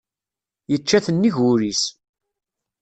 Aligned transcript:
Yečča-t 0.71 1.07
nnig 1.11 1.35
wul-is. 1.43 1.83